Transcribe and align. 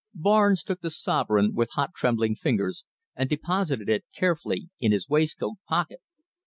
Barnes 0.15 0.63
took 0.63 0.81
the 0.81 0.89
sovereign 0.89 1.53
with 1.53 1.73
hot, 1.73 1.91
trembling 1.95 2.35
fingers, 2.35 2.85
and 3.15 3.29
deposited 3.29 3.87
it 3.87 4.03
carefully 4.15 4.67
in 4.79 4.91
his 4.91 5.07
waistcoat 5.07 5.57
pocket. 5.69 5.99